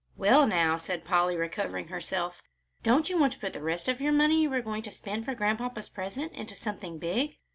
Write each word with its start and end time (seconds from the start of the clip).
"Well, 0.17 0.47
now," 0.47 0.77
said 0.77 1.05
Polly, 1.05 1.37
recovering 1.37 1.89
herself, 1.89 2.41
"don't 2.81 3.07
you 3.07 3.19
want 3.19 3.33
to 3.33 3.39
put 3.39 3.53
the 3.53 3.61
rest 3.61 3.87
of 3.87 4.01
your 4.01 4.11
money 4.11 4.41
you 4.41 4.49
were 4.49 4.59
going 4.59 4.81
to 4.81 4.91
spend 4.91 5.25
for 5.25 5.35
Grandpapa's 5.35 5.89
present 5.89 6.31
into 6.33 6.55
something 6.55 6.97
big? 6.97 7.37